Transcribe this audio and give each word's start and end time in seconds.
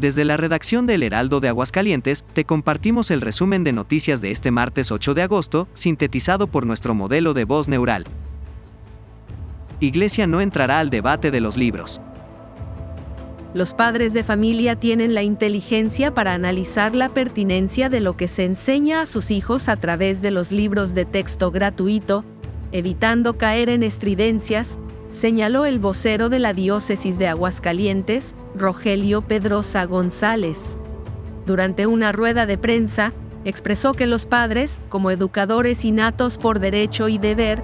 Desde 0.00 0.24
la 0.24 0.38
redacción 0.38 0.86
del 0.86 1.02
Heraldo 1.02 1.40
de 1.40 1.48
Aguascalientes, 1.48 2.24
te 2.32 2.46
compartimos 2.46 3.10
el 3.10 3.20
resumen 3.20 3.64
de 3.64 3.74
noticias 3.74 4.22
de 4.22 4.30
este 4.30 4.50
martes 4.50 4.90
8 4.90 5.12
de 5.12 5.20
agosto, 5.20 5.68
sintetizado 5.74 6.46
por 6.46 6.64
nuestro 6.64 6.94
modelo 6.94 7.34
de 7.34 7.44
voz 7.44 7.68
neural. 7.68 8.06
Iglesia 9.78 10.26
no 10.26 10.40
entrará 10.40 10.78
al 10.78 10.88
debate 10.88 11.30
de 11.30 11.42
los 11.42 11.58
libros. 11.58 12.00
Los 13.52 13.74
padres 13.74 14.14
de 14.14 14.24
familia 14.24 14.74
tienen 14.74 15.12
la 15.12 15.22
inteligencia 15.22 16.14
para 16.14 16.32
analizar 16.32 16.94
la 16.94 17.10
pertinencia 17.10 17.90
de 17.90 18.00
lo 18.00 18.16
que 18.16 18.26
se 18.26 18.46
enseña 18.46 19.02
a 19.02 19.06
sus 19.06 19.30
hijos 19.30 19.68
a 19.68 19.76
través 19.76 20.22
de 20.22 20.30
los 20.30 20.50
libros 20.50 20.94
de 20.94 21.04
texto 21.04 21.50
gratuito, 21.50 22.24
evitando 22.72 23.36
caer 23.36 23.68
en 23.68 23.82
estridencias, 23.82 24.78
señaló 25.12 25.66
el 25.66 25.78
vocero 25.78 26.30
de 26.30 26.38
la 26.38 26.54
diócesis 26.54 27.18
de 27.18 27.28
Aguascalientes, 27.28 28.34
Rogelio 28.54 29.22
Pedrosa 29.22 29.84
González. 29.84 30.58
Durante 31.46 31.86
una 31.86 32.12
rueda 32.12 32.46
de 32.46 32.58
prensa, 32.58 33.12
expresó 33.44 33.94
que 33.94 34.06
los 34.06 34.26
padres, 34.26 34.78
como 34.88 35.10
educadores 35.10 35.84
innatos 35.84 36.36
por 36.36 36.60
derecho 36.60 37.08
y 37.08 37.18
deber, 37.18 37.62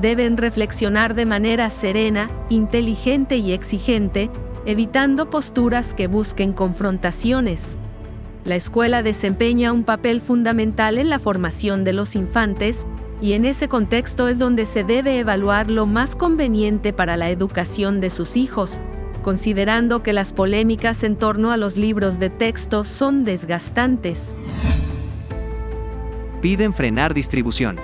deben 0.00 0.36
reflexionar 0.36 1.14
de 1.14 1.26
manera 1.26 1.70
serena, 1.70 2.30
inteligente 2.50 3.36
y 3.36 3.52
exigente, 3.52 4.30
evitando 4.64 5.30
posturas 5.30 5.94
que 5.94 6.06
busquen 6.06 6.52
confrontaciones. 6.52 7.76
La 8.44 8.54
escuela 8.54 9.02
desempeña 9.02 9.72
un 9.72 9.84
papel 9.84 10.20
fundamental 10.20 10.98
en 10.98 11.10
la 11.10 11.18
formación 11.18 11.84
de 11.84 11.92
los 11.92 12.14
infantes, 12.14 12.86
y 13.20 13.32
en 13.32 13.44
ese 13.44 13.66
contexto 13.66 14.28
es 14.28 14.38
donde 14.38 14.64
se 14.64 14.84
debe 14.84 15.18
evaluar 15.18 15.70
lo 15.70 15.86
más 15.86 16.14
conveniente 16.14 16.92
para 16.92 17.16
la 17.16 17.30
educación 17.30 18.00
de 18.00 18.10
sus 18.10 18.36
hijos, 18.36 18.80
considerando 19.28 20.02
que 20.02 20.14
las 20.14 20.32
polémicas 20.32 21.04
en 21.04 21.14
torno 21.14 21.52
a 21.52 21.58
los 21.58 21.76
libros 21.76 22.18
de 22.18 22.30
texto 22.30 22.82
son 22.84 23.24
desgastantes. 23.24 24.34
Piden 26.40 26.72
frenar 26.72 27.12
distribución. 27.12 27.76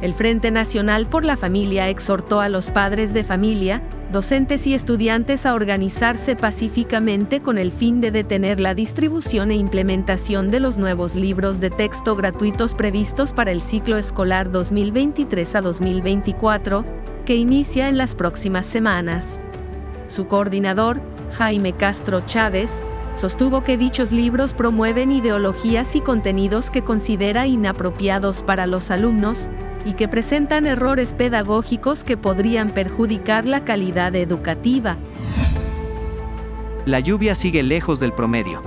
El 0.00 0.14
Frente 0.14 0.50
Nacional 0.50 1.10
por 1.10 1.26
la 1.26 1.36
Familia 1.36 1.90
exhortó 1.90 2.40
a 2.40 2.48
los 2.48 2.70
padres 2.70 3.12
de 3.12 3.22
familia, 3.22 3.82
docentes 4.10 4.66
y 4.66 4.72
estudiantes 4.72 5.44
a 5.44 5.52
organizarse 5.52 6.36
pacíficamente 6.36 7.42
con 7.42 7.58
el 7.58 7.70
fin 7.70 8.00
de 8.00 8.10
detener 8.10 8.60
la 8.60 8.72
distribución 8.72 9.50
e 9.50 9.56
implementación 9.56 10.50
de 10.50 10.60
los 10.60 10.78
nuevos 10.78 11.16
libros 11.16 11.60
de 11.60 11.68
texto 11.68 12.16
gratuitos 12.16 12.74
previstos 12.74 13.34
para 13.34 13.50
el 13.50 13.60
ciclo 13.60 13.98
escolar 13.98 14.50
2023 14.50 15.54
a 15.56 15.60
2024, 15.60 16.86
que 17.26 17.36
inicia 17.36 17.90
en 17.90 17.98
las 17.98 18.14
próximas 18.14 18.64
semanas. 18.64 19.38
Su 20.08 20.26
coordinador, 20.26 21.00
Jaime 21.36 21.74
Castro 21.74 22.22
Chávez, 22.26 22.70
sostuvo 23.14 23.62
que 23.62 23.76
dichos 23.76 24.10
libros 24.10 24.54
promueven 24.54 25.12
ideologías 25.12 25.94
y 25.94 26.00
contenidos 26.00 26.70
que 26.70 26.82
considera 26.82 27.46
inapropiados 27.46 28.42
para 28.42 28.66
los 28.66 28.90
alumnos 28.90 29.48
y 29.84 29.92
que 29.92 30.08
presentan 30.08 30.66
errores 30.66 31.12
pedagógicos 31.14 32.04
que 32.04 32.16
podrían 32.16 32.70
perjudicar 32.70 33.44
la 33.44 33.64
calidad 33.64 34.16
educativa. 34.16 34.96
La 36.86 37.00
lluvia 37.00 37.34
sigue 37.34 37.62
lejos 37.62 38.00
del 38.00 38.12
promedio. 38.12 38.62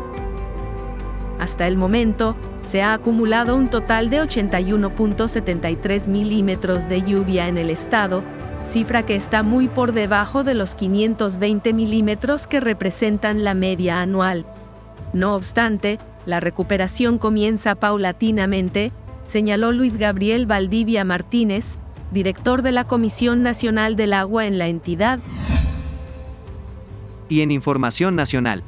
Hasta 1.39 1.67
el 1.67 1.75
momento, 1.75 2.35
se 2.69 2.83
ha 2.83 2.93
acumulado 2.93 3.55
un 3.55 3.69
total 3.69 4.11
de 4.11 4.21
81.73 4.21 6.07
milímetros 6.07 6.87
de 6.87 7.01
lluvia 7.01 7.47
en 7.47 7.57
el 7.57 7.71
estado, 7.71 8.23
cifra 8.67 9.05
que 9.05 9.15
está 9.15 9.43
muy 9.43 9.67
por 9.67 9.93
debajo 9.93 10.43
de 10.43 10.53
los 10.53 10.75
520 10.75 11.73
milímetros 11.73 12.47
que 12.47 12.59
representan 12.59 13.43
la 13.43 13.53
media 13.53 14.01
anual. 14.01 14.45
No 15.13 15.35
obstante, 15.35 15.99
la 16.25 16.39
recuperación 16.39 17.17
comienza 17.17 17.75
paulatinamente, 17.75 18.91
señaló 19.23 19.71
Luis 19.71 19.97
Gabriel 19.97 20.45
Valdivia 20.45 21.03
Martínez, 21.03 21.77
director 22.11 22.61
de 22.61 22.71
la 22.71 22.85
Comisión 22.85 23.43
Nacional 23.43 23.95
del 23.95 24.13
Agua 24.13 24.45
en 24.45 24.57
la 24.57 24.67
entidad. 24.67 25.19
Y 27.29 27.41
en 27.41 27.51
Información 27.51 28.15
Nacional. 28.15 28.63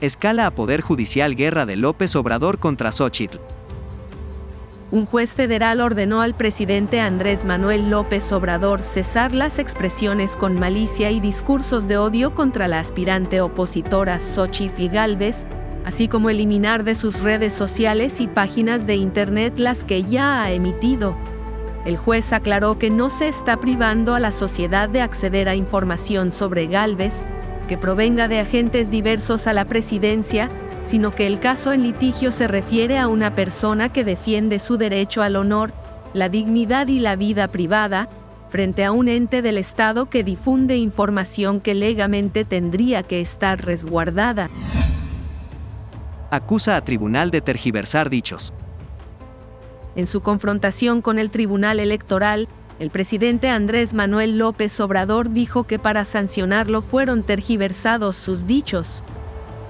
Escala 0.00 0.46
a 0.46 0.50
Poder 0.54 0.82
Judicial 0.82 1.34
Guerra 1.34 1.64
de 1.64 1.76
López 1.76 2.14
Obrador 2.16 2.58
contra 2.58 2.92
Xochitl 2.92 3.38
un 4.92 5.04
juez 5.04 5.34
federal 5.34 5.80
ordenó 5.80 6.22
al 6.22 6.34
presidente 6.34 7.00
Andrés 7.00 7.44
Manuel 7.44 7.90
López 7.90 8.30
Obrador 8.30 8.82
cesar 8.82 9.34
las 9.34 9.58
expresiones 9.58 10.36
con 10.36 10.58
malicia 10.60 11.10
y 11.10 11.18
discursos 11.18 11.88
de 11.88 11.98
odio 11.98 12.34
contra 12.34 12.68
la 12.68 12.78
aspirante 12.78 13.40
opositora 13.40 14.20
Xochitl 14.20 14.88
Galvez, 14.88 15.44
así 15.84 16.06
como 16.06 16.30
eliminar 16.30 16.84
de 16.84 16.94
sus 16.94 17.20
redes 17.20 17.52
sociales 17.52 18.20
y 18.20 18.28
páginas 18.28 18.86
de 18.86 18.94
Internet 18.94 19.58
las 19.58 19.82
que 19.82 20.04
ya 20.04 20.44
ha 20.44 20.52
emitido. 20.52 21.16
El 21.84 21.96
juez 21.96 22.32
aclaró 22.32 22.78
que 22.78 22.90
no 22.90 23.10
se 23.10 23.26
está 23.26 23.56
privando 23.56 24.14
a 24.14 24.20
la 24.20 24.30
sociedad 24.30 24.88
de 24.88 25.00
acceder 25.00 25.48
a 25.48 25.56
información 25.56 26.30
sobre 26.30 26.68
Galvez, 26.68 27.14
que 27.68 27.76
provenga 27.76 28.28
de 28.28 28.38
agentes 28.38 28.90
diversos 28.90 29.48
a 29.48 29.52
la 29.52 29.64
presidencia, 29.64 30.48
sino 30.86 31.10
que 31.10 31.26
el 31.26 31.40
caso 31.40 31.72
en 31.72 31.82
litigio 31.82 32.32
se 32.32 32.48
refiere 32.48 32.98
a 32.98 33.08
una 33.08 33.34
persona 33.34 33.92
que 33.92 34.04
defiende 34.04 34.58
su 34.58 34.76
derecho 34.76 35.22
al 35.22 35.36
honor, 35.36 35.72
la 36.14 36.28
dignidad 36.28 36.88
y 36.88 37.00
la 37.00 37.16
vida 37.16 37.48
privada, 37.48 38.08
frente 38.48 38.84
a 38.84 38.92
un 38.92 39.08
ente 39.08 39.42
del 39.42 39.58
Estado 39.58 40.08
que 40.08 40.22
difunde 40.22 40.76
información 40.76 41.60
que 41.60 41.74
legamente 41.74 42.44
tendría 42.44 43.02
que 43.02 43.20
estar 43.20 43.64
resguardada. 43.64 44.48
Acusa 46.30 46.76
a 46.76 46.84
tribunal 46.84 47.30
de 47.30 47.40
tergiversar 47.40 48.08
dichos. 48.08 48.54
En 49.96 50.06
su 50.06 50.20
confrontación 50.20 51.02
con 51.02 51.18
el 51.18 51.30
Tribunal 51.30 51.80
Electoral, 51.80 52.48
el 52.78 52.90
presidente 52.90 53.48
Andrés 53.48 53.94
Manuel 53.94 54.38
López 54.38 54.78
Obrador 54.80 55.30
dijo 55.30 55.64
que 55.64 55.78
para 55.78 56.04
sancionarlo 56.04 56.82
fueron 56.82 57.22
tergiversados 57.22 58.16
sus 58.16 58.46
dichos. 58.46 59.02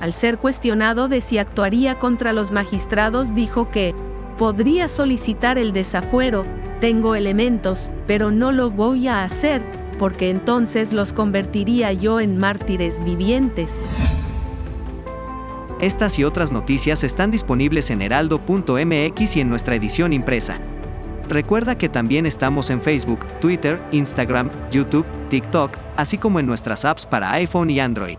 Al 0.00 0.12
ser 0.12 0.38
cuestionado 0.38 1.08
de 1.08 1.20
si 1.20 1.38
actuaría 1.38 1.98
contra 1.98 2.32
los 2.32 2.50
magistrados, 2.50 3.34
dijo 3.34 3.70
que 3.70 3.94
podría 4.38 4.88
solicitar 4.88 5.58
el 5.58 5.72
desafuero, 5.72 6.44
tengo 6.80 7.14
elementos, 7.14 7.90
pero 8.06 8.30
no 8.30 8.52
lo 8.52 8.70
voy 8.70 9.08
a 9.08 9.24
hacer, 9.24 9.62
porque 9.98 10.28
entonces 10.28 10.92
los 10.92 11.12
convertiría 11.12 11.92
yo 11.92 12.20
en 12.20 12.36
mártires 12.36 13.02
vivientes. 13.02 13.72
Estas 15.80 16.18
y 16.18 16.24
otras 16.24 16.52
noticias 16.52 17.04
están 17.04 17.30
disponibles 17.30 17.90
en 17.90 18.02
heraldo.mx 18.02 19.36
y 19.36 19.40
en 19.40 19.48
nuestra 19.48 19.74
edición 19.74 20.12
impresa. 20.12 20.58
Recuerda 21.28 21.76
que 21.76 21.88
también 21.88 22.24
estamos 22.24 22.70
en 22.70 22.80
Facebook, 22.80 23.26
Twitter, 23.40 23.82
Instagram, 23.90 24.50
YouTube, 24.70 25.06
TikTok, 25.28 25.72
así 25.96 26.18
como 26.18 26.40
en 26.40 26.46
nuestras 26.46 26.84
apps 26.84 27.04
para 27.04 27.32
iPhone 27.32 27.70
y 27.70 27.80
Android. 27.80 28.16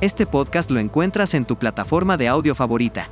Este 0.00 0.24
podcast 0.24 0.70
lo 0.70 0.80
encuentras 0.80 1.34
en 1.34 1.44
tu 1.44 1.56
plataforma 1.56 2.16
de 2.16 2.26
audio 2.26 2.54
favorita. 2.54 3.10